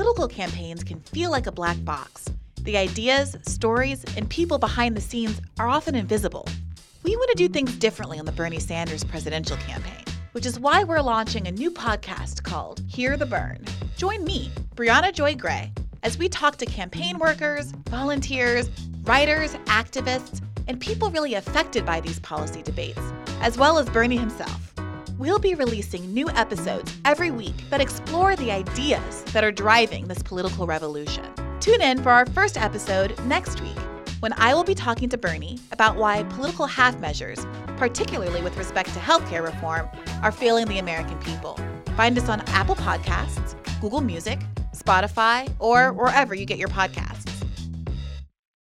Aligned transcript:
political 0.00 0.28
campaigns 0.28 0.82
can 0.82 0.98
feel 1.00 1.30
like 1.30 1.46
a 1.46 1.52
black 1.52 1.76
box. 1.84 2.24
The 2.62 2.78
ideas, 2.78 3.36
stories, 3.42 4.02
and 4.16 4.26
people 4.30 4.56
behind 4.56 4.96
the 4.96 5.00
scenes 5.02 5.42
are 5.58 5.68
often 5.68 5.94
invisible. 5.94 6.48
We 7.02 7.14
want 7.16 7.28
to 7.32 7.36
do 7.36 7.48
things 7.48 7.76
differently 7.76 8.18
on 8.18 8.24
the 8.24 8.32
Bernie 8.32 8.60
Sanders 8.60 9.04
presidential 9.04 9.58
campaign, 9.58 10.02
which 10.32 10.46
is 10.46 10.58
why 10.58 10.84
we're 10.84 11.02
launching 11.02 11.46
a 11.46 11.52
new 11.52 11.70
podcast 11.70 12.42
called 12.42 12.80
Hear 12.88 13.18
the 13.18 13.26
Bern. 13.26 13.62
Join 13.98 14.24
me, 14.24 14.50
Briahna 14.74 15.12
Joy 15.12 15.34
Gray, 15.34 15.70
as 16.02 16.16
we 16.16 16.30
talk 16.30 16.56
to 16.56 16.64
campaign 16.64 17.18
workers, 17.18 17.72
volunteers, 17.90 18.70
writers, 19.02 19.52
activists, 19.66 20.40
and 20.66 20.80
people 20.80 21.10
really 21.10 21.34
affected 21.34 21.84
by 21.84 22.00
these 22.00 22.20
policy 22.20 22.62
debates, 22.62 23.02
as 23.42 23.58
well 23.58 23.76
as 23.76 23.86
Bernie 23.90 24.16
himself. 24.16 24.69
We'll 25.20 25.38
be 25.38 25.54
releasing 25.54 26.14
new 26.14 26.30
episodes 26.30 26.96
every 27.04 27.30
week 27.30 27.54
that 27.68 27.82
explore 27.82 28.36
the 28.36 28.50
ideas 28.50 29.22
that 29.34 29.44
are 29.44 29.52
driving 29.52 30.08
this 30.08 30.22
political 30.22 30.66
revolution. 30.66 31.26
Tune 31.60 31.82
in 31.82 32.02
for 32.02 32.08
our 32.08 32.24
first 32.24 32.56
episode 32.56 33.22
next 33.26 33.60
week 33.60 33.76
when 34.20 34.32
I 34.38 34.54
will 34.54 34.64
be 34.64 34.74
talking 34.74 35.10
to 35.10 35.18
Bernie 35.18 35.58
about 35.72 35.96
why 35.96 36.22
political 36.22 36.64
half 36.64 36.98
measures, 37.00 37.46
particularly 37.76 38.40
with 38.40 38.56
respect 38.56 38.94
to 38.94 38.98
healthcare 38.98 39.44
reform, 39.44 39.90
are 40.22 40.32
failing 40.32 40.66
the 40.68 40.78
American 40.78 41.18
people. 41.18 41.60
Find 41.98 42.16
us 42.16 42.30
on 42.30 42.40
Apple 42.46 42.76
Podcasts, 42.76 43.54
Google 43.82 44.00
Music, 44.00 44.40
Spotify, 44.74 45.52
or 45.58 45.92
wherever 45.92 46.34
you 46.34 46.46
get 46.46 46.56
your 46.56 46.68
podcasts. 46.68 47.29